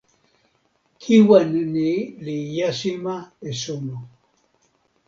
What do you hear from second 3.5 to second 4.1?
suno.